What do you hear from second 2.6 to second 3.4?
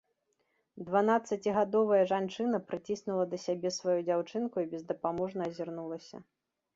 прыціснула да